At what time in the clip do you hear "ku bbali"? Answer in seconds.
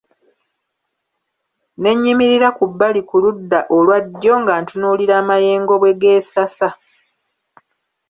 2.57-3.01